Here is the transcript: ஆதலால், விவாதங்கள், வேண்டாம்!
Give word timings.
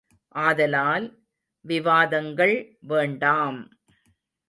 ஆதலால், 0.35 1.05
விவாதங்கள், 1.65 2.55
வேண்டாம்! 2.81 3.61